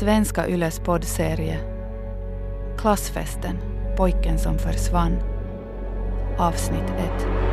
Svenska 0.00 0.48
Yles 0.48 0.78
poddserie 0.78 1.58
Klassfesten, 2.78 3.58
pojken 3.96 4.38
som 4.38 4.58
försvann. 4.58 5.16
Avsnitt 6.38 6.90
1. 6.98 7.49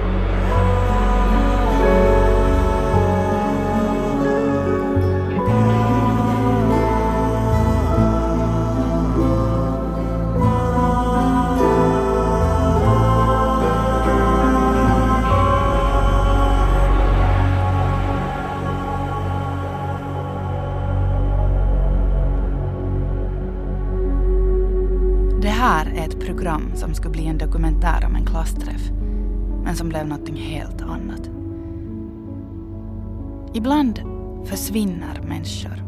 Program 26.27 26.71
som 26.75 26.93
skulle 26.93 27.11
bli 27.11 27.27
en 27.27 27.37
dokumentär 27.37 28.05
om 28.05 28.15
en 28.15 28.25
klassträff, 28.25 28.91
men 29.63 29.75
som 29.75 29.89
blev 29.89 30.07
någonting 30.07 30.35
helt 30.35 30.81
annat. 30.81 31.29
Ibland 33.53 34.01
försvinner 34.45 35.21
människor. 35.27 35.83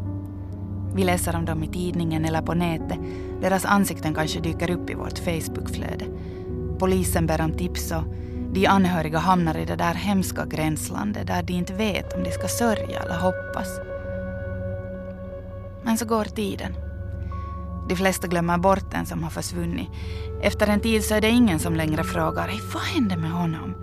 Vi 0.95 1.03
läser 1.03 1.35
om 1.35 1.45
dem 1.45 1.63
i 1.63 1.67
tidningen 1.67 2.25
eller 2.25 2.41
på 2.41 2.53
nätet. 2.53 2.97
Deras 3.41 3.65
ansikten 3.65 4.13
kanske 4.13 4.39
dyker 4.39 4.71
upp 4.71 4.89
i 4.89 4.93
vårt 4.93 5.19
Facebookflöde. 5.19 6.05
Polisen 6.79 7.27
ber 7.27 7.41
om 7.41 7.51
tips 7.51 7.91
och 7.91 8.03
de 8.53 8.67
anhöriga 8.67 9.17
hamnar 9.17 9.57
i 9.57 9.65
det 9.65 9.75
där 9.75 9.93
hemska 9.93 10.45
gränslandet 10.45 11.27
där 11.27 11.43
de 11.43 11.53
inte 11.53 11.73
vet 11.73 12.13
om 12.13 12.23
de 12.23 12.31
ska 12.31 12.47
sörja 12.47 12.99
eller 12.99 13.19
hoppas. 13.19 13.79
Men 15.83 15.97
så 15.97 16.05
går 16.05 16.23
tiden. 16.23 16.88
De 17.89 17.95
flesta 17.95 18.27
glömmer 18.27 18.57
bort 18.57 18.91
den 18.91 19.05
som 19.05 19.23
har 19.23 19.29
försvunnit. 19.29 19.89
Efter 20.41 20.67
en 20.67 20.79
tid 20.79 21.03
så 21.03 21.15
är 21.15 21.21
det 21.21 21.29
ingen 21.29 21.59
som 21.59 21.75
längre 21.75 22.03
frågar 22.03 22.47
"Hej, 22.47 22.59
vad 22.73 22.83
hände 22.83 23.17
med 23.17 23.31
honom? 23.31 23.75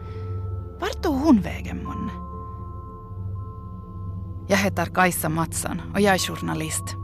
Vart 0.80 1.02
tog 1.02 1.14
hon 1.14 1.40
vägen 1.40 1.84
månne? 1.84 2.12
Jag 4.48 4.56
heter 4.56 4.86
Kajsa 4.86 5.28
Mattsson 5.28 5.82
och 5.94 6.00
jag 6.00 6.14
är 6.14 6.18
journalist. 6.18 6.96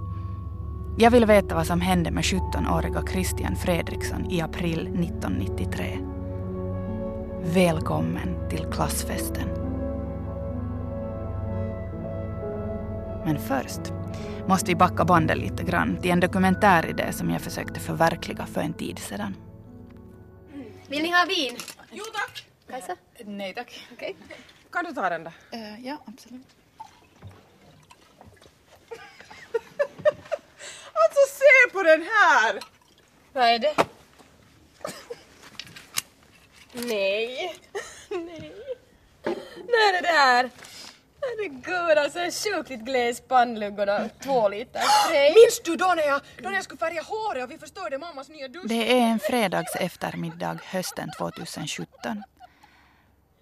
Jag 0.98 1.11
vill 1.11 1.27
veta 1.27 1.55
vad 1.55 1.67
som 1.67 1.80
hände 1.80 2.11
med 2.11 2.25
17-åriga 2.25 3.03
Christian 3.12 3.56
Fredriksson 3.56 4.30
i 4.30 4.41
april 4.41 4.80
1993. 4.80 5.98
Välkommen 7.55 8.48
till 8.50 8.67
klassfesten. 8.73 9.61
Men 13.24 13.38
först 13.38 13.80
måste 14.48 14.66
vi 14.66 14.74
backa 14.74 15.04
bandet 15.04 15.38
lite 15.38 15.62
grann 15.62 16.00
till 16.02 16.10
en 16.10 16.20
dokumentäridé 16.20 17.12
som 17.12 17.30
jag 17.30 17.40
försökte 17.40 17.80
förverkliga 17.80 18.46
för 18.46 18.60
en 18.60 18.74
tid 18.74 18.98
sedan. 18.98 19.36
Vill 20.88 21.02
ni 21.02 21.10
ha 21.10 21.24
vin? 21.24 21.56
Jo 21.90 22.04
tack! 22.14 22.46
Kajsa? 22.70 22.96
Nej 23.24 23.54
tack. 23.54 23.86
Okej. 23.92 24.16
Kan 24.70 24.84
du 24.84 24.92
ta 24.92 25.08
den 25.08 25.24
där? 25.24 25.32
ja, 25.82 25.96
absolut. 26.06 26.46
Alltså 30.94 31.20
se 31.28 31.72
på 31.72 31.82
den 31.82 32.02
här! 32.02 32.60
Vad 33.32 33.44
är 33.44 33.58
det? 33.58 33.74
Nej. 36.72 37.54
Nej. 38.10 38.52
När 39.66 39.98
är 39.98 40.02
det 40.02 40.08
här? 40.08 40.50
Herregud 41.24 41.98
alltså 41.98 42.18
en 42.18 42.30
sjukligt 42.30 42.80
gles 42.80 43.20
pannlugg 43.20 43.78
och 43.78 43.86
då 43.86 43.98
två 44.22 44.48
liter 44.48 44.80
spray. 44.80 45.28
Minns 45.28 45.60
du 45.64 45.76
då 45.76 45.94
när 45.96 46.02
jag, 46.02 46.20
då 46.42 46.48
när 46.48 46.56
jag 46.56 46.64
skulle 46.64 46.78
färga 46.78 47.02
håret 47.02 47.44
och 47.44 47.50
vi 47.50 47.58
förstörde 47.58 47.98
mammas 47.98 48.28
nya 48.28 48.48
dusch? 48.48 48.64
Det 48.64 48.92
är 48.92 49.06
en 49.06 49.18
fredags 49.18 49.77
eftermiddag 49.77 50.58
hösten 50.64 51.08
2017. 51.18 52.22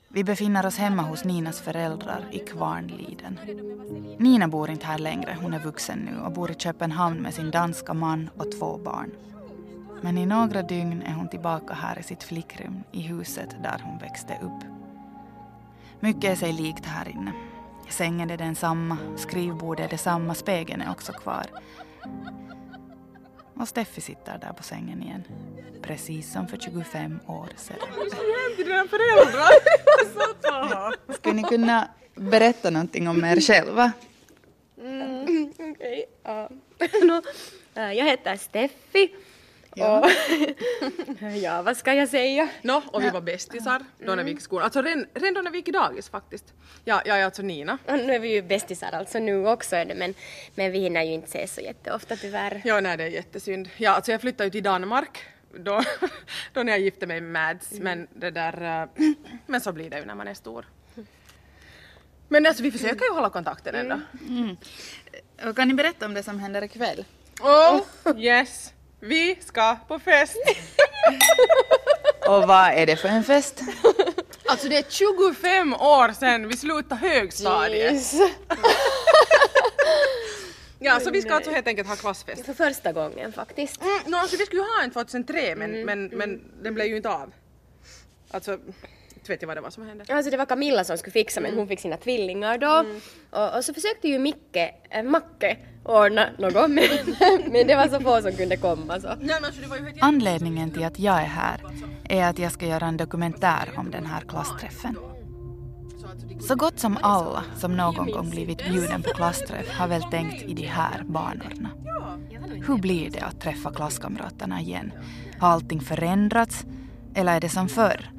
Vi 0.09 0.25
befinner 0.25 0.67
oss 0.67 0.77
hemma 0.77 1.03
hos 1.03 1.25
Ninas 1.25 1.61
föräldrar 1.61 2.25
i 2.33 2.39
Kvarnliden. 2.39 3.39
Nina 4.19 4.49
bor 4.49 4.71
inte 4.71 4.87
här 4.87 4.99
längre, 4.99 5.37
hon 5.41 5.55
är 5.55 5.59
vuxen 5.59 5.99
nu 5.99 6.21
och 6.21 6.33
bor 6.33 6.51
i 6.51 6.55
Köpenhamn 6.55 7.23
med 7.23 7.35
sin 7.35 7.51
danska 7.51 7.95
man 7.95 8.31
och 8.37 8.53
två 8.53 8.79
barn. 8.79 9.11
Men 10.01 10.19
i 10.19 10.27
några 10.27 10.63
dygn 10.63 11.03
är 11.03 11.13
hon 11.13 11.29
tillbaka 11.29 11.75
här 11.75 11.99
i 11.99 12.03
sitt 12.03 12.23
flickrum 12.23 12.85
i 12.93 13.01
huset 13.01 13.57
där 13.63 13.83
hon 13.85 13.99
växte 13.99 14.39
upp. 14.43 14.71
Mycket 16.01 16.31
är 16.31 16.35
sig 16.35 16.53
likt 16.53 16.87
här 16.87 17.09
inne. 17.09 17.33
Sängen 17.91 18.31
är 18.31 18.37
densamma, 18.37 18.97
skrivbordet 19.17 19.87
är 19.87 19.89
detsamma, 19.91 20.35
spegeln 20.35 20.83
är 20.83 20.91
också 20.91 21.13
kvar. 21.13 21.47
Och 23.55 23.69
Steffi 23.69 24.01
sitter 24.01 24.39
där 24.39 24.53
på 24.53 24.63
sängen 24.63 25.03
igen. 25.03 25.25
Precis 25.83 26.33
som 26.33 26.49
för 26.49 26.57
25 26.57 27.21
år 27.27 27.49
sedan. 27.57 27.77
hem 27.81 28.57
till 28.57 28.65
dina 28.67 28.85
föräldrar. 28.85 29.51
Så 30.15 30.35
ta. 30.41 30.93
Skulle 31.15 31.35
ni 31.35 31.43
kunna 31.43 31.89
berätta 32.15 32.71
någonting 32.71 33.09
om 33.09 33.25
er 33.25 33.41
själva? 33.41 33.93
Mm, 34.81 35.53
Okej. 35.59 36.05
ja. 36.23 36.49
Nå, 37.03 37.23
äh, 37.75 37.93
jag 37.93 38.05
heter 38.07 38.37
Steffi. 38.37 39.15
Och 39.71 40.11
ja, 41.43 41.63
vad 41.63 41.77
ska 41.77 41.95
jag 41.95 42.09
säga? 42.09 42.49
Nå, 42.63 42.83
och 42.93 43.03
vi 43.03 43.11
var 43.11 43.21
bästisar 43.21 43.83
då 43.99 44.15
när 44.15 44.25
vi 44.25 44.31
gick 44.31 44.41
i 44.41 44.43
skolan. 44.43 44.65
Alltså 44.65 44.83
redan, 44.83 45.07
redan 45.15 45.35
då 45.35 45.41
när 45.41 45.51
vi 45.51 45.59
gick 45.59 45.69
i 45.69 45.73
dagis 45.73 46.09
faktiskt. 46.09 46.55
Ja, 46.85 47.03
jag 47.05 47.21
är 47.21 47.25
alltså 47.25 47.43
Nina. 47.43 47.79
Och 47.87 47.93
nu 47.93 48.15
är 48.15 48.19
vi 48.19 48.33
ju 48.35 48.43
bästisar 48.43 48.93
alltså 48.93 49.19
nu 49.19 49.47
också 49.47 49.77
är 49.77 49.85
det, 49.85 49.95
men, 49.95 50.15
men 50.55 50.73
vi 50.73 50.79
hinner 50.79 51.03
ju 51.03 51.13
inte 51.13 51.29
ses 51.29 51.55
så 51.55 51.61
jätteofta 51.61 52.17
tyvärr. 52.17 52.61
Ja, 52.65 52.81
nej 52.81 52.97
det 52.97 53.05
är 53.05 53.09
jättesynd. 53.09 53.69
Ja, 53.77 53.91
alltså 53.91 54.13
jag 54.13 54.21
flyttade 54.21 54.45
ju 54.45 54.51
till 54.51 54.63
Danmark 54.63 55.25
då, 55.55 55.83
då 56.53 56.63
när 56.63 56.73
jag 56.73 56.81
gifte 56.81 57.07
mig 57.07 57.21
med 57.21 57.33
Mads. 57.33 57.73
Men 57.73 58.09
det 58.15 58.31
där, 58.31 58.83
eh, 58.83 59.05
men 59.47 59.61
så 59.61 59.73
blir 59.73 59.91
det 59.91 59.99
ju 59.99 60.05
när 60.05 60.15
man 60.15 60.29
är 60.29 60.35
stor. 60.35 60.67
Men 62.29 62.47
alltså 62.47 62.63
vi 62.63 62.71
försöker 62.71 63.05
ju 63.05 63.11
hålla 63.15 63.31
kontakten 63.31 63.75
ändå. 63.75 64.01
Och 65.45 65.57
kan 65.57 65.69
ni 65.69 65.75
berätta 65.75 66.07
om 66.07 66.15
det 66.15 66.23
som 66.23 66.41
händer 66.41 66.63
ikväll? 66.63 67.05
Oh, 67.41 67.81
yes! 68.19 68.73
Vi 69.01 69.39
ska 69.41 69.77
på 69.89 69.99
fest! 69.99 70.37
Och 72.29 72.49
vad 72.49 72.73
är 72.73 72.87
det 72.87 72.97
för 72.97 73.09
en 73.09 73.25
fest? 73.25 73.61
Alltså 74.47 74.69
det 74.69 74.77
är 74.77 74.85
25 74.89 75.75
år 75.75 76.13
sedan 76.13 76.49
vi 76.49 76.57
slutade 76.57 77.01
högstadiet. 77.01 77.93
Jeez. 77.93 78.15
Ja, 80.83 81.01
så 81.01 81.11
vi 81.11 81.23
ska 81.23 81.35
alltså 81.35 81.51
helt 81.51 81.67
enkelt 81.67 81.89
ha 81.89 81.97
klassfest. 81.97 82.47
För 82.47 82.53
första 82.55 82.93
gången 82.93 83.33
faktiskt. 83.33 83.83
Mm, 83.83 83.99
no, 84.07 84.17
alltså 84.17 84.37
vi 84.37 84.47
skulle 84.47 84.63
ju 84.63 84.69
ha 84.69 84.83
en 84.83 84.91
2003 84.91 85.55
men, 85.57 85.85
men, 85.85 86.07
men 86.07 86.41
den 86.63 86.75
blev 86.75 86.87
ju 86.87 86.97
inte 86.97 87.09
av. 87.09 87.33
Alltså, 88.31 88.59
inte 89.33 89.37
vet 89.37 89.43
jag 89.43 89.49
vad 89.49 89.57
det 89.57 89.61
var 89.61 89.71
som 89.71 89.87
hände. 89.87 90.05
Alltså 90.09 90.31
det 90.31 90.37
var 90.37 90.47
Camilla 90.47 90.85
som 90.85 90.99
skulle 90.99 91.13
fixa 91.13 91.41
men 91.41 91.55
hon 91.55 91.69
fick 91.69 91.81
sina 91.81 91.97
tvillingar 91.97 92.59
då. 92.59 92.85
Och, 93.31 93.57
och 93.57 93.65
så 93.65 93.75
försökte 93.75 94.09
ju 94.09 94.19
Micke, 94.19 94.57
äh, 94.91 95.03
Macke 95.03 95.57
ordna 95.85 96.29
något 96.39 96.71
men, 96.71 96.89
men 97.53 97.67
det 97.67 97.77
var 97.77 97.89
så 97.89 98.01
få 98.01 98.23
som 98.23 98.33
kunde 98.33 98.57
komma 98.57 99.01
så. 99.01 99.09
Alltså, 99.09 99.35
Anledningen 100.01 100.71
till 100.71 100.85
att 100.85 100.99
jag 100.99 101.21
är 101.21 101.27
här 101.27 101.61
är 102.09 102.25
att 102.25 102.39
jag 102.39 102.53
ska 102.53 102.67
göra 102.67 102.87
en 102.87 102.97
dokumentär 102.97 103.69
om 103.77 103.91
den 103.91 104.07
här 104.07 104.21
klassträffen. 104.21 104.97
Så 106.41 106.55
gott 106.55 106.79
som 106.79 106.99
alla 107.03 107.45
som 107.57 107.77
någon 107.77 108.11
gång 108.11 108.31
blivit 108.31 108.59
bjuden 108.59 109.03
på 109.03 109.11
klassträff 109.11 109.69
har 109.69 109.89
väl 109.89 110.03
tänkt 110.03 110.43
i 110.43 110.55
de 110.55 110.67
här 110.67 111.03
banorna. 111.05 111.71
Hur 112.67 112.79
blir 112.79 113.11
det 113.11 113.21
att 113.21 113.41
träffa 113.41 113.73
klasskamraterna 113.73 114.61
igen? 114.61 114.93
Har 115.39 115.49
allting 115.49 115.81
förändrats? 115.81 116.65
Eller 117.15 117.37
är 117.37 117.41
det 117.41 117.49
som 117.49 117.69
förr? 117.69 118.11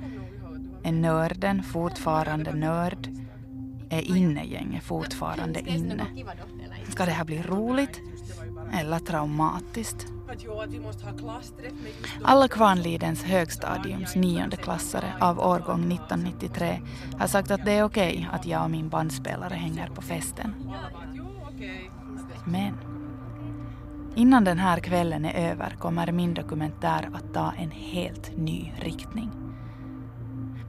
Är 0.84 0.92
nörden 0.92 1.64
fortfarande 1.64 2.54
nörd? 2.54 3.10
Är 3.90 4.18
innegänget 4.18 4.84
fortfarande 4.84 5.60
inne? 5.60 6.06
Ska 6.90 7.06
det 7.06 7.12
här 7.12 7.26
bli 7.26 7.42
roligt? 7.42 8.00
Eller 8.74 9.00
traumatiskt? 9.00 10.08
Alla 12.24 12.48
Kvarnlidens 12.48 13.24
högstadiums 13.24 14.16
niondeklassare 14.16 15.14
av 15.20 15.40
årgång 15.40 15.92
1993 15.92 16.82
har 17.20 17.28
sagt 17.28 17.52
att 17.52 17.66
det 17.66 17.72
är 17.72 17.84
okej 17.84 18.30
att 18.32 18.46
jag 18.46 18.64
och 18.64 18.72
min 18.72 18.90
bandspelare 18.90 19.54
hänger 19.54 19.88
på 19.88 20.02
festen. 20.02 20.54
Men 22.46 22.78
innan 24.16 24.44
den 24.44 24.60
här 24.60 24.80
kvällen 24.80 25.26
är 25.26 25.52
över 25.52 25.76
kommer 25.80 26.12
min 26.12 26.34
dokumentär 26.34 27.10
att 27.14 27.34
ta 27.34 27.52
en 27.58 27.72
helt 27.72 28.38
ny 28.38 28.74
riktning. 28.80 29.41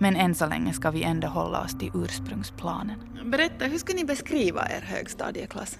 Men 0.03 0.17
än 0.17 0.35
så 0.35 0.47
länge 0.47 0.73
ska 0.73 0.91
vi 0.91 1.03
ändå 1.03 1.29
hålla 1.29 1.61
oss 1.61 1.79
till 1.79 1.91
ursprungsplanen. 1.95 3.19
Berätta, 3.25 3.65
hur 3.65 3.79
ska 3.79 3.95
ni 3.95 4.05
beskriva 4.05 4.69
er 4.71 4.81
högstadieklass? 4.81 5.79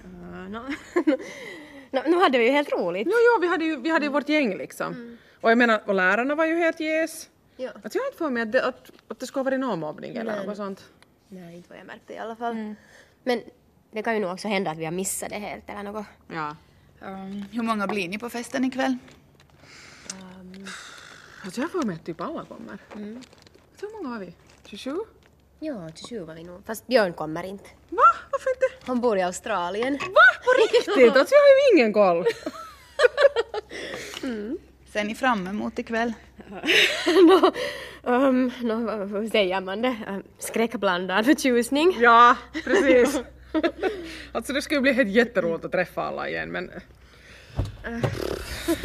No, 0.49 2.01
nu 2.07 2.17
hade 2.23 2.39
vi 2.39 2.45
ju 2.45 2.51
helt 2.51 2.73
roligt. 2.73 3.07
Jo, 3.07 3.13
jo, 3.13 3.41
vi 3.41 3.49
hade 3.49 3.65
ju, 3.65 3.77
vi 3.77 3.91
hade 3.91 4.05
ju 4.05 4.13
vårt 4.13 4.29
gäng 4.29 4.57
liksom. 4.57 5.19
Och 5.41 5.51
jag 5.51 5.59
menar, 5.59 5.83
och 5.87 5.95
lärarna 5.95 6.35
var 6.35 6.47
ju 6.47 6.57
helt 6.57 6.81
yes. 6.81 7.31
Ja. 7.57 7.71
Alltså 7.75 7.99
jag 7.99 8.03
har 8.03 8.07
inte 8.07 8.19
för 8.19 8.31
mig 8.31 8.43
att 8.43 8.53
det, 8.53 8.65
att, 8.65 8.91
att 9.09 9.21
det 9.21 9.27
skulle 9.27 9.41
ha 9.41 9.45
varit 9.45 9.61
någon 9.61 9.81
mobbning 9.81 10.17
eller 10.17 10.37
Nej. 10.37 10.47
något 10.47 10.57
sånt. 10.57 10.85
Nej, 11.29 11.57
inte 11.57 11.69
vad 11.69 11.79
jag 11.79 11.87
märkte 11.87 12.13
i 12.13 12.19
alla 12.19 12.37
fall. 12.37 12.75
Men 13.25 13.43
det 13.91 14.03
kan 14.03 14.15
ju 14.15 14.21
nog 14.21 14.33
också 14.33 14.49
hända 14.49 14.71
att 14.71 14.79
vi 14.79 14.85
har 14.85 14.93
missat 14.93 15.31
det 15.31 15.39
helt 15.39 15.71
eller 15.71 15.83
något. 15.83 16.07
Ja. 16.29 16.57
Um, 17.01 17.45
hur 17.53 17.63
många 17.63 17.87
blir 17.87 18.09
ni 18.09 18.19
på 18.19 18.31
festen 18.31 18.65
ikväll? 18.65 18.97
Alltså 21.45 21.61
jag 21.61 21.73
får 21.73 21.83
med 21.83 21.95
att 21.95 22.05
typ 22.05 22.21
alla 22.21 22.45
kommer. 22.45 22.79
Mm. 22.97 23.23
Hur 23.83 24.03
många 24.03 24.19
var 24.19 24.27
vi? 24.27 24.33
27? 24.67 24.97
Ja, 25.61 25.91
27 25.95 26.25
var 26.25 26.35
vi 26.35 26.45
nog. 26.45 26.67
Fast 26.67 26.87
Björn 26.87 27.13
kommer 27.13 27.45
inte. 27.45 27.69
Va? 27.89 28.03
Varför 28.31 28.51
inte? 28.51 28.87
Han 28.87 29.01
bor 29.01 29.19
i 29.19 29.23
Australien. 29.23 29.93
Va? 29.93 30.21
På 30.45 30.51
riktigt? 30.63 31.17
Alltså 31.17 31.35
jag 31.35 31.41
har 31.41 31.49
ju 31.49 31.79
ingen 31.79 31.93
koll. 31.93 32.25
Ser 34.93 35.05
ni 35.05 35.15
fram 35.15 35.47
emot 35.47 35.79
ikväll? 35.79 36.13
Nå, 37.07 37.53
um, 38.03 38.53
vad 38.61 39.09
vad 39.09 39.31
säger 39.31 39.61
man 39.61 39.83
det? 39.83 39.97
Um, 40.09 40.23
skräckblandad 40.39 41.25
förtjusning. 41.25 41.97
Ja, 42.01 42.37
precis. 42.65 43.21
alltså 44.33 44.53
det 44.53 44.63
skulle 44.63 44.81
bli 44.81 44.93
helt 44.93 45.11
jätteroligt 45.11 45.65
att 45.65 45.73
träffa 45.73 46.03
alla 46.03 46.29
igen 46.29 46.53
men... 46.53 46.71
Äh, 46.71 46.81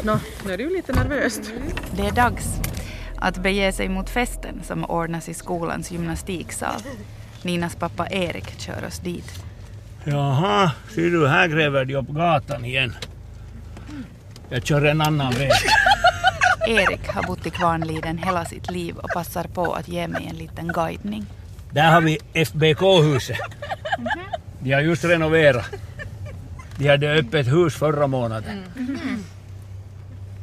Nå, 0.04 0.20
nu 0.46 0.54
är 0.54 0.58
det 0.58 0.64
ju 0.64 0.70
lite 0.70 0.94
nervöst. 0.94 1.52
Det 1.98 2.02
är 2.02 2.12
dags 2.12 2.67
att 3.20 3.38
bege 3.38 3.72
sig 3.72 3.90
mot 3.90 4.10
festen 4.10 4.64
som 4.64 4.86
ordnas 4.86 5.30
i 5.30 5.34
skolans 5.34 5.92
gymnastiksal. 5.92 6.82
Ninas 7.44 7.76
pappa 7.76 8.08
Erik 8.08 8.60
kör 8.60 8.86
oss 8.88 9.00
dit. 9.00 9.44
Jaha, 10.04 10.72
ser 10.96 11.10
du, 11.12 11.28
här 11.28 11.48
gräver 11.48 11.86
de 11.86 11.96
upp 11.96 12.08
gatan 12.08 12.66
igen. 12.66 12.94
Jag 14.50 14.66
kör 14.66 14.86
en 14.86 15.02
annan 15.02 15.34
väg. 15.34 15.52
Erik 16.68 17.08
har 17.08 17.24
bott 17.24 17.46
i 17.48 17.50
Kvarnliden 17.50 18.18
hela 18.18 18.46
sitt 18.46 18.72
liv 18.72 18.98
och 18.98 19.10
passar 19.10 19.44
på 19.44 19.74
att 19.74 19.88
ge 19.88 20.08
mig 20.08 20.28
en 20.30 20.36
liten 20.36 20.68
guidning. 20.68 21.26
Där 21.72 21.92
har 21.92 22.02
vi 22.02 22.18
FBK-huset. 22.34 23.38
De 24.60 24.74
har 24.74 24.82
just 24.82 25.04
renoverat. 25.04 25.66
De 26.78 26.88
hade 26.90 27.12
öppet 27.14 27.48
hus 27.48 27.76
förra 27.76 28.08
månaden. 28.08 28.64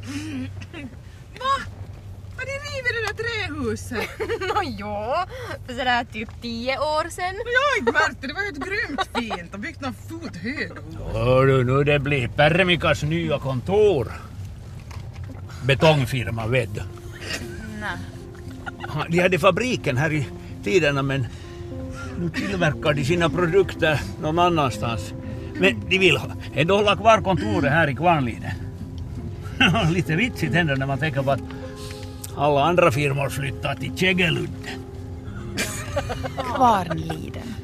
Rivit 0.05 0.91
trähuset? 3.55 3.97
Nå 4.39 4.61
jo, 4.63 5.13
för 5.67 5.73
sådär 5.73 6.05
typ 6.13 6.29
tio 6.41 6.77
år 6.77 7.09
sedan. 7.09 7.35
Jag 7.35 7.79
inte 7.79 7.91
märkt 7.91 8.21
det, 8.21 8.33
var 8.33 8.41
ju 8.41 8.49
ett 8.49 8.55
grymt 8.55 9.09
fint 9.39 9.53
och 9.53 9.59
byggt 9.59 9.81
någon 9.81 9.93
fot 9.93 10.35
hög. 10.35 10.71
Hördu, 11.13 11.63
nu 11.63 11.83
det 11.83 11.99
blir 11.99 12.27
Permikas 12.27 13.03
nya 13.03 13.39
kontor. 13.39 14.11
Betongfirma, 15.65 16.47
vet 16.47 16.75
du. 16.75 16.81
Ja, 18.87 19.05
De 19.09 19.19
hade 19.19 19.39
fabriken 19.39 19.97
här 19.97 20.13
i 20.13 20.27
tiderna 20.63 21.01
men 21.01 21.27
nu 22.19 22.29
tillverkar 22.29 22.93
de 22.93 23.05
sina 23.05 23.29
produkter 23.29 23.99
någon 24.21 24.39
annanstans. 24.39 25.13
Men 25.59 25.81
de 25.89 25.97
vill 25.99 26.17
ha- 26.17 26.31
ändå 26.53 26.75
hålla 26.77 26.95
kvar 26.95 27.21
kontoret 27.21 27.71
här 27.71 27.87
i 27.87 27.95
Kvarnliden. 27.95 28.51
Lite 29.93 30.15
vitsigt 30.15 30.53
händer 30.53 30.75
när 30.75 30.85
man 30.85 30.97
tänker 30.97 31.21
på 31.21 31.31
att 31.31 31.39
alla 32.37 32.63
andra 32.63 32.91
firmor 32.91 33.29
flyttar 33.29 33.75
till 33.75 33.97
Kägeludden. 33.97 34.79
Kvarnliden. 36.55 37.55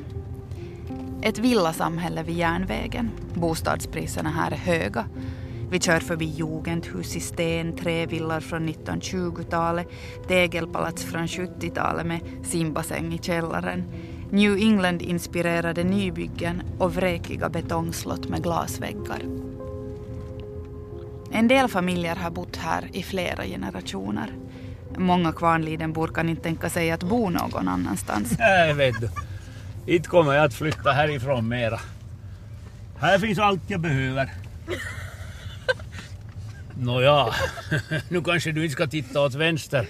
Ett 1.21 1.39
villasamhälle 1.39 2.23
vid 2.23 2.37
järnvägen. 2.37 3.11
Bostadspriserna 3.33 4.29
här 4.29 4.51
är 4.51 4.55
höga. 4.55 5.05
Vi 5.71 5.79
kör 5.79 5.99
förbi 5.99 6.25
jugendhus 6.25 7.15
i 7.15 7.19
sten, 7.19 7.75
trävillor 7.75 8.39
från 8.39 8.69
1920-talet, 8.69 9.87
tegelpalats 10.27 11.03
från 11.03 11.27
70-talet 11.27 12.05
med 12.05 12.21
simbassäng 12.43 13.13
i 13.13 13.17
källaren, 13.17 13.83
New 14.31 14.57
England-inspirerade 14.57 15.83
nybyggen 15.83 16.61
och 16.79 16.95
vräkiga 16.95 17.49
betongslott 17.49 18.29
med 18.29 18.43
glasväggar. 18.43 19.50
En 21.33 21.47
del 21.47 21.67
familjer 21.67 22.15
har 22.15 22.31
bott 22.31 22.55
här 22.55 22.89
i 22.93 23.03
flera 23.03 23.43
generationer. 23.45 24.31
Många 24.97 25.31
Kvarnlidenbor 25.31 26.07
kan 26.07 26.29
inte 26.29 26.43
tänka 26.43 26.69
sig 26.69 26.91
att 26.91 27.03
bo 27.03 27.29
någon 27.29 27.67
annanstans. 27.67 28.35
Nej, 28.39 28.73
vet 28.73 28.95
du. 29.01 29.09
Inte 29.95 30.09
kommer 30.09 30.33
jag 30.33 30.45
att 30.45 30.53
flytta 30.53 30.91
härifrån 30.91 31.47
mera. 31.47 31.79
Här 32.99 33.19
finns 33.19 33.39
allt 33.39 33.61
jag 33.67 33.79
behöver. 33.79 34.29
Nåja, 36.77 37.33
nu 38.09 38.21
kanske 38.21 38.51
du 38.51 38.63
inte 38.63 38.73
ska 38.73 38.87
titta 38.87 39.21
åt 39.21 39.35
vänster. 39.35 39.87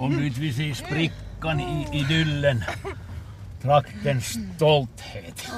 Om 0.00 0.16
du 0.16 0.26
inte 0.26 0.40
vill 0.40 0.54
se 0.54 0.74
sprickan 0.74 1.60
i 1.60 1.86
idyllen. 1.92 2.64
Traktens 3.62 4.38
stolthet. 4.54 5.48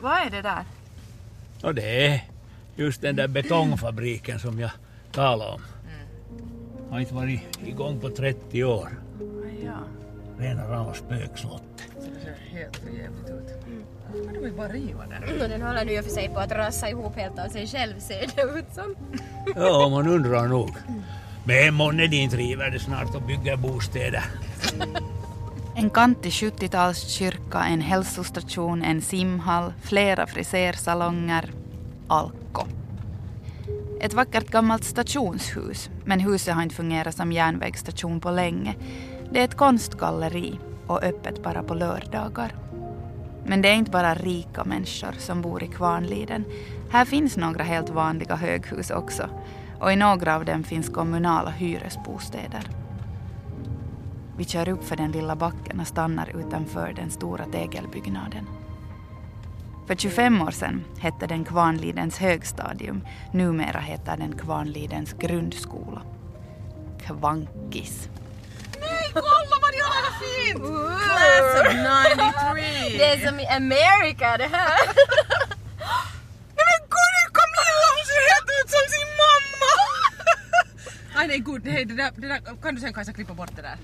Vad 0.00 0.26
är 0.26 0.30
det 0.30 0.42
där? 0.42 0.64
Och 1.62 1.74
det 1.74 2.06
är 2.06 2.20
just 2.76 3.00
den 3.00 3.16
där 3.16 3.28
betongfabriken 3.28 4.38
som 4.38 4.60
jag 4.60 4.70
talade 5.12 5.50
om. 5.50 5.60
Har 6.90 7.00
inte 7.00 7.14
varit 7.14 7.40
igång 7.66 8.00
på 8.00 8.10
30 8.10 8.64
år. 8.64 8.88
Ja. 9.64 9.78
Rena 10.38 10.68
rama 10.68 10.94
spökslottet. 10.94 11.88
Det 11.94 12.20
ser 12.22 12.58
helt 12.58 12.76
för 12.76 12.90
jävligt 12.90 13.28
ut. 13.28 13.56
Men 14.24 14.34
de 14.34 14.40
vill 14.40 14.52
bara 14.52 14.68
riva 14.68 15.06
den. 15.06 15.38
Nå, 15.38 15.48
den 15.48 15.62
håller 15.62 15.84
nu 15.84 15.92
i 15.92 16.00
och 16.00 16.04
för 16.04 16.10
sig 16.10 16.28
på 16.28 16.40
att 16.40 16.52
rasa 16.52 16.90
ihop 16.90 17.16
helt 17.16 17.38
av 17.38 17.48
sig 17.48 17.66
själv 17.66 17.98
ser 17.98 18.26
det 18.36 18.58
ut 18.58 18.74
som. 18.74 18.96
Ja, 19.54 19.88
man 19.88 20.08
undrar 20.08 20.48
nog. 20.48 20.70
Men 21.44 21.74
månne 21.74 22.06
de 22.06 22.16
inte 22.16 22.36
river 22.36 22.70
det 22.70 22.78
snart 22.78 23.14
och 23.14 23.22
bygger 23.22 23.56
bostäder. 23.56 24.24
En 25.74 25.90
kantig 25.90 26.30
70-talskyrka, 26.30 27.64
en 27.64 27.80
hälsostation, 27.80 28.82
en 28.82 29.02
simhall, 29.02 29.72
flera 29.82 30.26
frisersalonger, 30.26 31.50
Alko. 32.08 32.66
Ett 34.00 34.14
vackert 34.14 34.50
gammalt 34.50 34.84
stationshus, 34.84 35.90
men 36.04 36.20
huset 36.20 36.54
har 36.54 36.62
inte 36.62 36.74
fungerat 36.74 37.14
som 37.14 37.32
järnvägsstation 37.32 38.20
på 38.20 38.30
länge. 38.30 38.74
Det 39.30 39.40
är 39.40 39.44
ett 39.44 39.56
konstgalleri 39.56 40.58
och 40.86 41.02
öppet 41.02 41.42
bara 41.42 41.62
på 41.62 41.74
lördagar. 41.74 42.54
Men 43.46 43.62
det 43.62 43.68
är 43.68 43.74
inte 43.74 43.90
bara 43.90 44.14
rika 44.14 44.64
människor 44.64 45.12
som 45.18 45.42
bor 45.42 45.62
i 45.62 45.66
Kvarnliden. 45.66 46.44
Här 46.90 47.04
finns 47.04 47.36
några 47.36 47.64
helt 47.64 47.90
vanliga 47.90 48.34
höghus 48.36 48.90
också 48.90 49.28
och 49.80 49.92
i 49.92 49.96
några 49.96 50.36
av 50.36 50.44
dem 50.44 50.64
finns 50.64 50.88
kommunala 50.88 51.50
hyresbostäder. 51.50 52.70
Vi 54.36 54.44
kör 54.44 54.68
upp 54.68 54.84
för 54.84 54.96
den 54.96 55.12
lilla 55.12 55.36
backen 55.36 55.80
och 55.80 55.86
stannar 55.86 56.36
utanför 56.40 56.92
den 56.96 57.10
stora 57.10 57.44
tegelbyggnaden. 57.44 58.46
För 59.86 59.94
25 59.94 60.42
år 60.42 60.50
sedan 60.50 60.84
hette 60.98 61.26
den 61.26 61.44
Kvarnlidens 61.44 62.18
högstadium. 62.18 63.06
Numera 63.32 63.80
heter 63.80 64.16
den 64.16 64.38
Kvarnlidens 64.38 65.12
grundskola. 65.12 66.02
Kvankis. 67.06 68.08
Nej, 68.80 69.10
kolla 69.12 69.56
vad 69.62 69.72
de 69.72 69.80
har 69.80 69.94
lagat 69.94 70.16
fint! 70.22 70.62
Class 71.04 71.60
of 71.60 71.66
93! 71.74 72.98
Det 72.98 73.04
är 73.12 73.26
som 73.26 73.40
i 73.40 73.46
America 73.46 74.36
det 74.36 74.50
här. 74.56 74.78
Nej 76.56 76.64
men 76.70 76.80
gud, 76.94 77.32
Camilla 77.38 77.88
hon 77.96 78.04
ser 78.10 78.22
helt 78.32 78.50
ut 78.58 78.70
som 78.70 78.84
sin 78.94 79.10
mamma! 79.22 79.72
Aj 81.20 81.26
nej 81.28 81.38
gud, 81.38 81.66
hej 81.66 81.84
det 81.84 81.94
där, 81.94 82.10
det 82.16 82.28
där, 82.28 82.40
kan 82.62 82.74
du 82.74 82.80
sen 82.80 82.92
Kajsa 82.92 83.12
klippa 83.12 83.34
bort 83.34 83.50
det 83.56 83.62
där? 83.62 83.78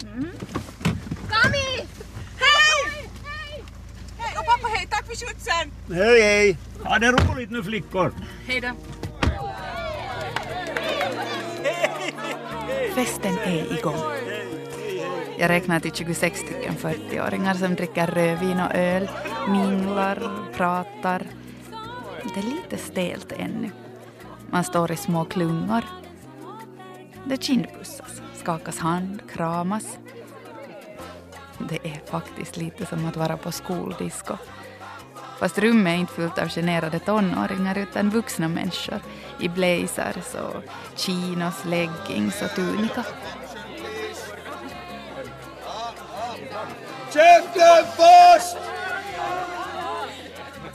Kami! 1.30 1.87
Hej! 5.12 5.19
Hej 5.19 5.21
och 5.21 5.21
pappa 5.21 5.21
hej, 5.21 5.21
tack 5.21 5.21
för 5.21 5.26
skjutsen! 5.26 5.71
Hej 5.88 6.23
hej! 6.23 6.57
Ha 6.85 6.99
det 6.99 7.12
roligt 7.12 7.50
nu 7.50 7.62
flickor! 7.62 8.12
Hej 8.47 8.61
då. 8.61 8.69
Festen 12.95 13.38
är 13.38 13.78
igång. 13.78 13.97
Jag 15.38 15.49
räknar 15.49 15.81
till 15.81 15.92
26 15.92 16.38
stycken 16.38 16.75
40-åringar 16.75 17.54
som 17.54 17.75
dricker 17.75 18.07
rödvin 18.07 18.61
och 18.61 18.75
öl, 18.75 19.11
minglar, 19.49 20.23
pratar. 20.52 21.26
Det 22.35 22.40
är 22.40 22.45
lite 22.45 22.76
stelt 22.76 23.33
ännu. 23.33 23.71
Man 24.50 24.64
står 24.64 24.92
i 24.92 24.97
små 24.97 25.25
klungor. 25.25 25.85
Det 27.25 27.42
kindpussas, 27.42 28.23
skakas 28.35 28.78
hand, 28.78 29.23
kramas. 29.31 29.99
Det 31.69 31.87
är 31.88 32.00
faktiskt 32.11 32.57
lite 32.57 32.87
som 32.87 33.07
att 33.07 33.16
vara 33.16 33.37
på 33.37 33.52
skoldisco. 33.52 34.37
Fast 35.42 35.58
rummet 35.58 35.92
är 35.92 35.96
inte 35.96 36.12
fullt 36.12 36.38
av 36.38 36.49
generade 36.49 36.99
tonåringar 36.99 37.78
utan 37.78 38.11
vuxna 38.11 38.49
människor 38.49 39.00
i 39.40 39.49
blazers 39.49 40.34
och 40.34 40.62
chinos, 40.96 41.64
leggings 41.64 42.42
och 42.42 42.54
tunika. 42.54 43.04
Käften 47.14 47.84
först! 47.96 48.56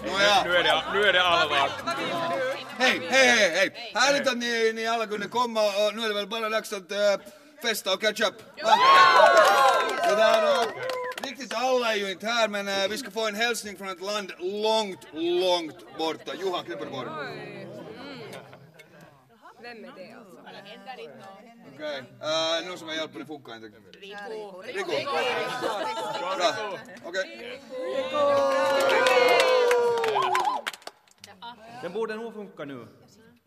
Nåja, 0.06 0.44
Nu 0.46 0.56
är 0.56 0.64
det, 0.64 0.84
nu 0.94 1.04
är 1.04 1.14
det 1.14 1.24
allvar. 1.24 1.72
hej, 2.78 3.02
hej, 3.10 3.28
hej, 3.28 3.50
hej. 3.56 3.92
Härligt 3.94 4.28
att 4.28 4.38
ni, 4.38 4.72
ni 4.76 4.88
alla 4.88 5.08
kunde 5.08 5.28
komma 5.28 5.62
och 5.62 5.96
nu 5.96 6.04
är 6.04 6.08
det 6.08 6.16
väl 6.16 6.28
bara 6.28 6.50
dags 6.50 6.74
att 6.74 6.92
äh, 6.92 6.98
festa 7.62 7.94
och 7.94 8.02
catch 8.02 8.22
up. 8.22 8.36
Va? 8.64 8.72
Det 10.08 10.16
där, 10.16 10.66
riktigt 10.66 10.97
alla 11.58 11.94
är 11.94 11.98
ju 11.98 12.12
inte 12.12 12.28
här 12.28 12.48
men 12.48 12.68
eh, 12.68 12.88
vi 12.90 12.98
ska 12.98 13.12
få 13.12 13.28
en 13.28 13.36
hälsning 13.36 13.78
från 13.78 13.90
ett 13.90 14.02
land 14.02 14.32
långt, 14.40 15.08
långt 15.14 15.98
borta. 15.98 16.32
Johan, 16.42 16.66
knäpper 16.66 16.86
bort. 16.86 17.08
Vem 19.62 19.86
är 19.86 19.92
det 19.96 20.14
alltså? 20.14 20.38
Okej, 21.76 22.04
okay. 22.18 22.68
någon 22.68 22.78
som 22.78 22.88
har 22.88 22.96
hjälpt 22.96 23.14
det 23.18 23.26
funkar 23.26 23.56
inte. 23.56 23.68
Rico. 24.00 24.62
Rico. 24.62 24.92
Bra, 26.20 26.80
okej. 27.04 27.62
Den 31.82 31.94
borde 31.94 32.16
nog 32.16 32.34
funka 32.34 32.66
nu. 32.66 32.88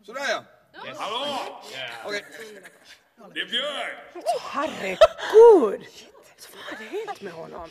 Sådär 0.05 0.21
ja. 0.29 0.43
Hallå! 0.97 1.61
Okej. 2.05 2.25
Det 3.33 3.39
är 3.39 3.45
Björn! 3.45 3.97
Herregud! 4.51 6.10
Vad 6.53 6.77
har 6.79 6.85
hänt 6.85 7.21
med 7.21 7.33
honom? 7.33 7.69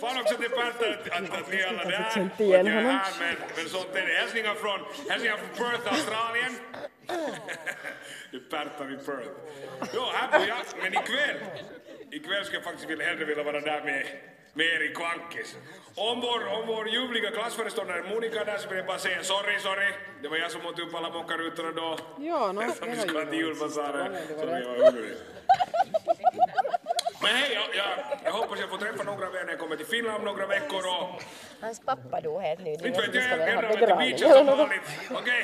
Fan 0.00 0.20
också 0.20 0.34
till 0.36 0.50
Pertta 0.50 0.88
att, 0.88 1.08
att, 1.08 1.38
att 1.40 1.50
ni 1.50 1.62
alla 1.62 1.82
är 1.82 1.90
där. 1.90 2.30
igen 2.42 2.66
jag 2.66 2.74
är 2.76 2.82
honom. 2.82 2.90
här, 2.90 3.12
men, 3.20 3.36
men 3.56 3.68
sånt 3.68 3.88
är 3.94 4.06
det. 4.06 4.12
Hälsningar 4.12 4.54
från, 4.54 4.80
hälsningar 5.10 5.36
från 5.36 5.66
Perth, 5.66 5.92
Australien. 5.92 6.52
det 8.30 8.36
är 8.36 8.50
Pertta 8.50 8.84
i 8.84 8.96
Perth. 8.96 9.28
Jo, 9.94 10.02
här 10.12 10.38
bor 10.38 10.48
jag. 10.48 10.58
Men 10.82 10.92
ikväll, 10.94 11.36
ikväll 12.10 12.44
skulle 12.44 12.58
jag 12.58 12.64
faktiskt 12.64 12.90
vilja, 12.90 13.06
hellre 13.06 13.24
vilja 13.24 13.44
vara 13.44 13.60
där 13.60 13.84
med, 13.84 14.06
med 14.54 14.66
Erik 14.66 14.98
Vankis. 15.00 15.56
Om 15.94 16.20
vår, 16.20 16.46
om 16.46 16.66
vår 16.66 16.88
ljuvliga 16.88 17.30
klassföreståndare 17.30 18.02
Monica 18.02 18.44
där 18.44 18.58
så 18.58 18.68
vill 18.68 18.78
jag 18.78 18.86
bara 18.86 18.98
säga 18.98 19.22
sorry, 19.22 19.58
sorry. 19.58 19.92
Det 20.22 20.28
var 20.28 20.36
jag 20.36 20.50
som 20.50 20.66
åt 20.66 20.78
upp 20.78 20.94
alla 20.94 21.10
mockarutorna 21.10 21.72
då. 21.72 21.98
Ja, 22.18 22.52
no, 22.52 22.60
Som 22.78 22.86
det 22.88 22.92
du 22.92 22.96
var 22.96 23.02
skulle 23.06 23.18
ha 23.18 23.26
till 23.26 23.38
julbasaren. 23.38 24.12
det. 24.12 24.20
jag 24.38 24.46
var 24.46 24.90
hungrig. 24.92 25.14
Men 27.24 27.32
hej, 27.36 27.50
jag, 27.58 27.68
jag, 27.80 27.88
jag 28.24 28.32
hoppas 28.32 28.60
jag 28.60 28.68
får 28.70 28.78
träffa 28.78 29.02
några 29.02 29.30
vänner 29.30 29.44
när 29.44 29.52
jag 29.52 29.60
kommer 29.60 29.76
till 29.76 29.86
Finland 29.86 30.18
om 30.18 30.24
några 30.24 30.46
veckor 30.46 30.78
och 30.94 31.22
Hans 31.60 31.80
pappa 31.80 32.20
dog 32.20 32.42
helt 32.42 32.60
nyligen. 32.60 32.86
inte 32.86 33.00
vet 33.00 33.14
jag, 33.14 33.48
jag 33.48 33.54
ha 33.54 33.62
drar 33.62 33.70
till 33.70 33.86
beachen 33.96 34.32
som 34.32 34.46
vanligt. 34.58 34.82
Okej, 35.20 35.42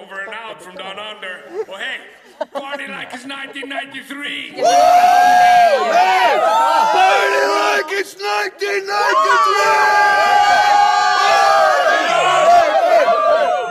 over 0.00 0.16
and 0.24 0.34
out 0.44 0.58
from 0.64 0.74
down 0.74 0.98
under. 1.10 1.34
Och 1.68 1.78
hej, 1.78 2.00
party 2.52 2.86
like 2.96 3.10
it's 3.16 3.26
1993! 3.26 4.52
Party 6.96 7.42
like 7.60 7.90
it's 8.00 8.14
1993! 8.14 8.92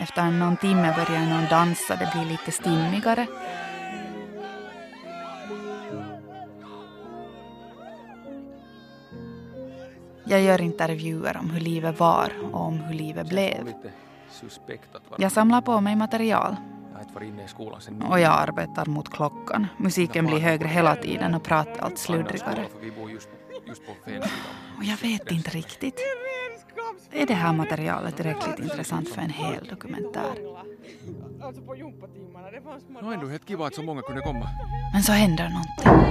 Efter 0.00 0.30
någon 0.30 0.56
timme 0.56 0.94
börjar 0.96 1.26
någon 1.26 1.48
dansa, 1.50 1.96
det 1.96 2.10
blir 2.14 2.30
lite 2.30 2.52
stimmigare. 2.52 3.26
Jag 10.24 10.42
gör 10.42 10.60
intervjuer 10.60 11.36
om 11.36 11.50
hur 11.50 11.60
livet 11.60 12.00
var 12.00 12.32
och 12.52 12.60
om 12.60 12.80
hur 12.80 12.94
livet 12.94 13.28
blev. 13.28 13.74
Jag 15.16 15.32
samlar 15.32 15.60
på 15.60 15.80
mig 15.80 15.96
material 15.96 16.56
och 18.08 18.20
jag 18.20 18.32
arbetar 18.32 18.86
mot 18.86 19.12
klockan. 19.12 19.66
Musiken 19.76 20.26
blir 20.26 20.38
högre 20.38 20.68
hela 20.68 20.96
tiden 20.96 21.34
och 21.34 21.42
pratet 21.42 21.80
allt 21.80 21.98
sluddrigare. 21.98 22.66
Och 24.76 24.84
jag 24.84 24.96
vet 24.96 25.30
inte 25.32 25.50
riktigt. 25.50 26.00
Är 27.12 27.26
det 27.26 27.34
här 27.34 27.52
materialet 27.52 28.16
tillräckligt 28.16 28.58
intressant 28.58 29.08
för 29.08 29.22
en 29.22 29.30
hel 29.30 29.64
dokumentär? 29.70 30.34
No 33.02 33.12
ändå 33.12 33.26
helt 33.26 33.48
kiva 33.48 33.66
att 33.66 33.74
så 33.74 33.82
många 33.82 34.02
kunde 34.02 34.22
komma. 34.22 34.48
Men 34.92 35.02
så 35.02 35.12
händer 35.12 35.48
någonting. 35.48 36.08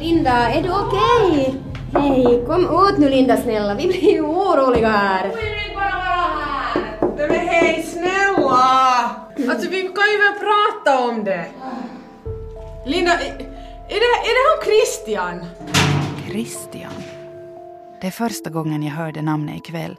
Linda, 0.00 0.50
är 0.50 0.62
du 0.62 0.70
okej? 0.70 1.60
Hej, 1.92 2.44
kom 2.46 2.88
ut 2.88 2.98
nu 2.98 3.08
Linda 3.08 3.36
snälla, 3.36 3.74
vi 3.74 3.86
blir 3.86 4.12
ju 4.12 4.20
oroliga 4.22 4.88
här. 4.88 5.32
Men 7.16 7.30
hej, 7.30 7.82
snälla! 7.82 9.10
Alltså 9.50 9.70
vi 9.70 9.80
kan 9.82 10.06
ju 10.12 10.18
väl 10.18 10.38
prata 10.40 11.08
om 11.08 11.24
det. 11.24 11.46
Linda, 12.86 13.12
är 13.12 13.50
är 13.88 14.00
det, 14.00 14.12
är 14.28 14.34
det 14.36 14.44
han 14.50 14.64
Christian? 14.64 15.46
Christian. 16.26 17.19
Det 18.00 18.06
är 18.06 18.10
första 18.10 18.50
gången 18.50 18.82
jag 18.82 18.92
hörde 18.92 19.22
namnet 19.22 19.56
ikväll. 19.56 19.96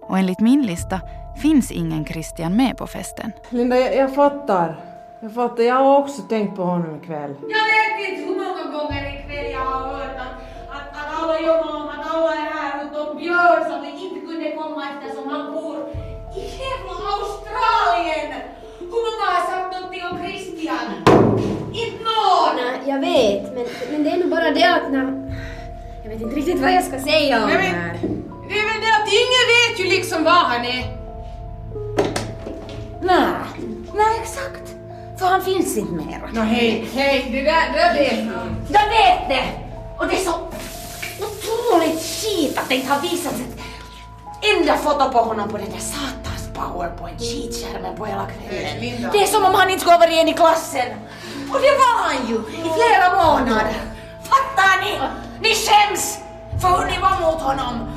Och 0.00 0.18
enligt 0.18 0.40
min 0.40 0.62
lista 0.62 1.00
finns 1.42 1.70
ingen 1.70 2.04
Christian 2.04 2.56
med 2.56 2.76
på 2.76 2.86
festen. 2.86 3.32
Linda, 3.50 3.76
jag, 3.76 3.96
jag 3.96 4.14
fattar. 4.14 4.76
Jag 5.22 5.34
fattar, 5.34 5.62
jag 5.62 5.74
har 5.74 5.98
också 5.98 6.22
tänkt 6.22 6.56
på 6.56 6.62
honom 6.62 6.96
ikväll. 7.02 7.34
Jag 7.40 7.66
vet 7.74 8.08
inte 8.10 8.22
hur 8.22 8.36
många 8.36 8.78
gånger 8.78 9.02
ikväll 9.14 9.52
jag 9.52 9.60
har 9.60 9.88
hört 9.88 10.16
att, 10.16 10.34
att, 10.76 10.88
att 10.98 11.22
alla 11.22 11.40
jobbar 11.40 11.76
om 11.76 11.88
att 11.88 12.14
alla 12.14 12.32
är 12.34 12.50
här 12.56 12.84
utom 12.84 13.16
Björn 13.18 13.64
som 13.70 13.84
inte 13.84 14.20
kunde 14.26 14.50
komma 14.50 14.82
eftersom 14.92 15.30
han 15.30 15.52
bor 15.52 15.76
i 16.36 16.40
jävla 16.62 16.94
Australien. 17.14 18.40
Hur 18.78 19.02
många 19.06 19.24
har 19.34 19.42
sagt 19.50 19.74
någonting 19.74 20.02
om 20.10 20.16
Christian? 20.24 20.86
Inte 21.82 22.04
någon! 22.10 22.52
Nej, 22.56 22.80
jag 22.90 23.00
vet, 23.00 23.54
men, 23.54 23.64
men 23.92 24.04
det 24.04 24.10
är 24.10 24.18
nog 24.18 24.30
bara 24.30 24.50
det 24.50 24.74
att 24.74 24.92
när... 24.92 25.35
Jag 26.06 26.12
vet 26.12 26.22
inte 26.22 26.36
riktigt 26.36 26.60
vad 26.60 26.72
jag 26.72 26.84
ska 26.84 27.00
säga 27.00 27.42
om 27.42 27.50
Nej, 27.50 27.56
det 27.56 27.62
här. 27.62 27.92
Det 28.48 28.58
är 28.58 28.66
väl 28.68 28.80
det 28.80 28.96
att 29.02 29.08
ingen 29.22 29.44
vet 29.54 29.80
ju 29.80 29.98
liksom 29.98 30.24
var 30.24 30.30
han 30.32 30.64
är. 30.64 30.84
Nej, 33.02 33.34
nej 33.94 34.20
exakt. 34.22 34.74
För 35.18 35.26
han 35.26 35.44
finns 35.44 35.76
inte 35.76 35.92
mera. 35.92 36.28
Nå 36.32 36.40
hej, 36.40 36.88
hej, 36.94 37.28
det 37.32 37.42
där, 37.42 37.72
det 37.72 37.78
där 37.78 37.94
vet 37.94 38.34
han. 38.34 38.56
Jag 38.68 38.88
vet 38.88 39.28
det! 39.28 39.44
Och 39.98 40.06
det 40.06 40.16
är 40.16 40.24
så 40.24 40.32
otroligt 41.20 42.02
skit 42.02 42.58
att 42.58 42.68
det 42.68 42.74
inte 42.74 42.92
har 42.92 43.00
visats 43.00 43.40
ett 43.40 43.60
enda 44.56 44.76
foto 44.76 45.12
på 45.12 45.18
honom 45.18 45.48
på 45.48 45.58
den 45.58 45.70
där 45.70 45.78
satans 45.78 46.48
powerpoint-skitskärmen 46.54 47.96
på 47.96 48.04
hela 48.06 48.26
kvällen. 48.26 49.10
Det 49.12 49.22
är 49.22 49.26
som 49.26 49.44
om 49.44 49.54
han 49.54 49.70
inte 49.70 49.80
skulle 49.80 49.94
ha 49.94 50.00
varit 50.00 50.18
en 50.18 50.28
i 50.28 50.32
klassen. 50.32 50.88
Och 51.52 51.60
det 51.60 51.72
var 51.82 51.96
han 52.04 52.28
ju 52.28 52.34
i 52.34 52.70
flera 52.76 53.24
månader. 53.24 53.74
Fattar 54.22 54.84
ni? 54.84 55.25
Ni 55.40 55.48
skäms 55.54 56.18
för 56.60 56.68
hur 56.68 56.86
ni 56.90 56.98
var 56.98 57.32
mot 57.32 57.42
honom. 57.42 57.88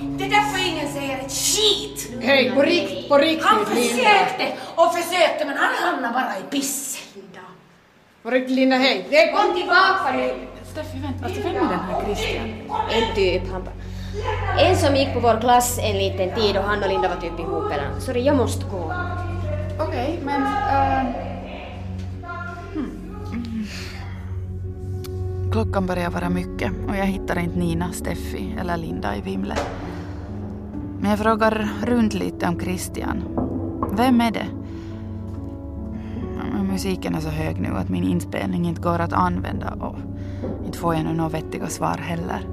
Det 0.00 0.24
är 0.24 0.30
därför 0.30 0.68
ingen 0.68 0.92
säger 0.92 1.18
ett 1.18 1.32
skit. 1.32 2.10
Hej, 2.22 2.50
på 2.50 2.62
riktigt, 2.62 3.08
på 3.08 3.18
riktigt 3.18 3.44
Han 3.46 3.66
försökte 3.66 4.52
och 4.74 4.94
försökte 4.94 5.44
men 5.44 5.56
han 5.56 5.74
hamnade 5.84 6.14
bara 6.14 6.38
i 6.38 6.42
piss. 6.50 6.98
På 8.22 8.30
riktigt 8.30 8.56
Linda, 8.56 8.76
hej. 8.76 9.06
Det 9.10 9.32
kom. 9.32 9.40
Kom 9.46 9.54
tillbaka 9.54 10.12
nu. 10.16 10.34
Steffi, 10.72 10.98
vänta. 10.98 11.24
Alltså, 11.24 11.40
vem 11.40 11.56
är 11.56 11.60
den 11.60 11.78
här 11.78 12.04
Christian? 12.04 12.48
En 12.90 13.14
typ, 13.14 13.42
han 13.52 13.68
En 14.58 14.76
som 14.76 14.96
gick 14.96 15.14
på 15.14 15.20
vår 15.20 15.40
klass 15.40 15.78
en 15.78 15.98
liten 15.98 16.34
tid 16.40 16.56
och 16.56 16.62
han 16.62 16.82
och 16.82 16.88
Linda 16.88 17.08
var 17.08 17.16
typ 17.16 17.40
ihop 17.40 17.72
eller... 17.72 18.00
Sorry, 18.00 18.22
jag 18.22 18.36
måste 18.36 18.64
gå. 18.64 18.94
Okej, 19.80 20.20
men... 20.22 20.42
eh, 20.42 21.23
Klockan 25.54 25.86
börjar 25.86 26.10
vara 26.10 26.30
mycket 26.30 26.72
och 26.88 26.96
jag 26.96 27.04
hittar 27.06 27.38
inte 27.38 27.58
Nina, 27.58 27.92
Steffi 27.92 28.56
eller 28.60 28.76
Linda 28.76 29.16
i 29.16 29.20
vimlet. 29.20 29.70
Men 31.00 31.10
jag 31.10 31.18
frågar 31.18 31.68
runt 31.82 32.14
lite 32.14 32.48
om 32.48 32.60
Christian. 32.60 33.24
Vem 33.96 34.20
är 34.20 34.30
det? 34.30 34.46
Musiken 36.62 37.14
är 37.14 37.20
så 37.20 37.28
hög 37.28 37.60
nu 37.60 37.68
att 37.68 37.88
min 37.88 38.04
inspelning 38.04 38.68
inte 38.68 38.80
går 38.82 38.98
att 38.98 39.12
använda 39.12 39.72
och 39.80 39.96
inte 40.66 40.78
får 40.78 40.94
jag 40.94 41.04
nu 41.04 41.12
några 41.12 41.30
vettiga 41.30 41.66
svar 41.66 41.98
heller. 41.98 42.48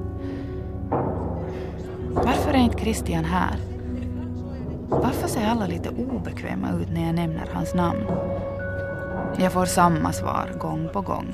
Varför 2.14 2.54
är 2.54 2.64
inte 2.64 2.80
Christian 2.80 3.26
här? 3.26 3.56
Varför 4.90 5.28
ser 5.28 5.48
alla 5.48 5.68
lite 5.68 5.90
obekväma 5.90 6.68
ut 6.82 6.90
när 6.90 7.06
jag 7.06 7.16
nämner 7.16 7.50
hans 7.54 7.76
namn? 7.76 8.06
Jag 9.38 9.54
får 9.54 9.66
samma 9.66 10.14
svar 10.14 10.54
gång 10.60 10.90
på 10.94 11.02
gång. 11.02 11.34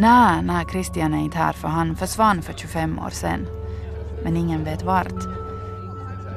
Nej, 0.00 0.42
nej, 0.42 0.66
Christian 0.70 1.14
är 1.14 1.18
inte 1.18 1.38
här 1.38 1.52
för 1.52 1.68
han 1.68 1.96
försvann 1.96 2.42
för 2.42 2.52
25 2.52 2.98
år 2.98 3.10
sedan. 3.10 3.46
Men 4.24 4.36
ingen 4.36 4.64
vet 4.64 4.82
vart. 4.82 5.24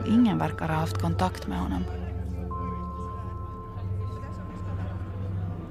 Ingen 0.08 0.38
verkar 0.38 0.68
ha 0.68 0.75
haft 0.75 1.01
kontakt 1.01 1.48
med 1.48 1.60
honom. 1.60 1.84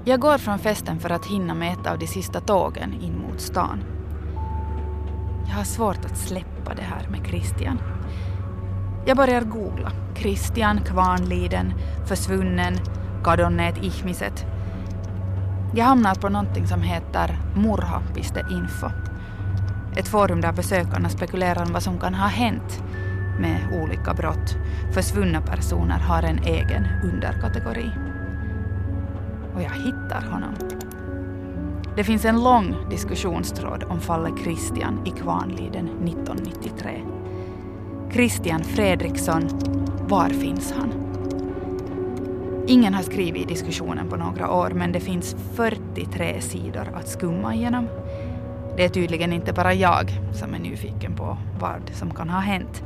Jag 0.05 0.19
går 0.19 0.37
från 0.37 0.59
festen 0.59 0.99
för 0.99 1.09
att 1.09 1.25
hinna 1.25 1.53
med 1.53 1.73
ett 1.73 1.87
av 1.87 1.99
de 1.99 2.07
sista 2.07 2.41
tågen 2.41 2.93
in 2.93 3.17
mot 3.17 3.41
stan. 3.41 3.83
Jag 5.47 5.55
har 5.55 5.63
svårt 5.63 6.05
att 6.05 6.17
släppa 6.17 6.73
det 6.75 6.81
här 6.81 7.07
med 7.09 7.27
Christian. 7.27 7.81
Jag 9.05 9.17
börjar 9.17 9.41
googla. 9.41 9.91
Christian 10.15 10.79
Kvarnliden, 10.81 11.73
försvunnen, 12.05 12.77
kadonneet 13.23 13.83
ihmiset. 13.83 14.45
Jag 15.73 15.85
hamnar 15.85 16.15
på 16.15 16.29
någonting 16.29 16.67
som 16.67 16.81
heter 16.81 17.37
murha.info. 17.55 18.87
Ett 19.95 20.07
forum 20.07 20.41
där 20.41 20.51
besökarna 20.51 21.09
spekulerar 21.09 21.65
om 21.65 21.73
vad 21.73 21.83
som 21.83 21.99
kan 21.99 22.13
ha 22.13 22.27
hänt 22.27 22.83
med 23.39 23.81
olika 23.81 24.13
brott. 24.13 24.55
Försvunna 24.93 25.41
personer 25.41 25.99
har 25.99 26.23
en 26.23 26.43
egen 26.43 26.87
underkategori. 27.03 27.91
och 29.55 29.61
jag 29.61 29.69
hittar 29.69 30.21
honom. 30.31 30.55
Det 31.95 32.03
finns 32.03 32.25
en 32.25 32.43
lång 32.43 32.75
diskussionstråd 32.89 33.83
om 33.83 33.99
fallet 33.99 34.33
Christian 34.43 35.07
i 35.07 35.09
Kvarnliden 35.09 35.87
1993. 35.87 37.01
Christian 38.11 38.63
Fredriksson, 38.63 39.49
var 40.07 40.29
finns 40.29 40.73
han? 40.77 41.10
Ingen 42.67 42.93
har 42.93 43.01
skrivit 43.01 43.41
i 43.41 43.45
diskussionen 43.45 44.09
på 44.09 44.15
några 44.15 44.51
år 44.51 44.69
men 44.69 44.91
det 44.91 44.99
finns 44.99 45.35
43 45.55 46.41
sidor 46.41 46.87
att 46.95 47.07
skumma 47.07 47.55
igenom. 47.55 47.87
Det 48.77 48.85
är 48.85 48.89
tydligen 48.89 49.33
inte 49.33 49.53
bara 49.53 49.73
jag 49.73 50.11
som 50.33 50.53
är 50.53 50.59
nyfiken 50.59 51.15
på 51.15 51.37
vad 51.59 51.91
som 51.93 52.13
kan 52.13 52.29
ha 52.29 52.39
hänt. 52.39 52.83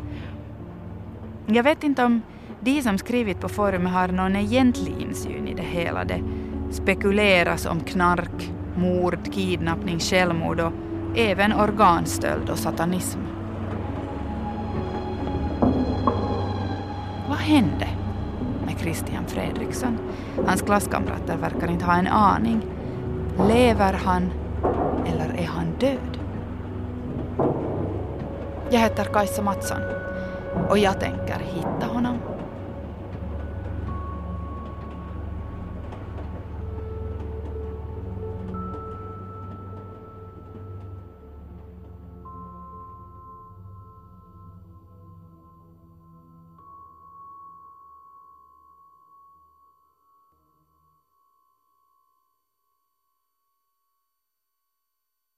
Jag 1.45 1.63
vet 1.63 1.83
inte 1.83 2.03
om 2.03 2.21
de 2.59 2.81
som 2.81 2.97
skrivit 2.97 3.39
på 3.39 3.49
forumet 3.49 3.93
har 3.93 4.07
någon 4.07 4.35
egentlig 4.35 4.95
insyn 5.01 5.47
i 5.47 5.53
det 5.53 5.63
hela. 5.63 6.03
Det 6.03 6.23
spekuleras 6.71 7.65
om 7.65 7.79
knark, 7.79 8.51
mord, 8.77 9.33
kidnappning, 9.33 9.99
självmord 9.99 10.59
och 10.59 10.71
även 11.15 11.53
organstöld 11.53 12.49
och 12.49 12.59
satanism. 12.59 13.19
Vad 17.27 17.37
hände 17.37 17.87
Christian 18.85 19.25
Fredriksson? 19.27 19.97
Hans 20.47 20.61
klasskamrater 20.61 21.37
verkar 21.37 21.71
inte 21.71 21.85
ha 21.85 21.93
en 21.97 22.07
aning. 22.07 22.65
Lever 23.47 23.93
han 23.93 24.31
eller 25.05 25.41
är 25.41 25.47
han 25.47 25.65
död? 25.79 26.19
Jag 28.69 28.79
heter 28.79 29.03
Kajsa 29.03 29.41
Mattsson 29.41 29.81
och 30.69 30.77
jag 30.77 30.99
tänker 30.99 31.39
hitta 31.39 31.93
honom 31.93 32.14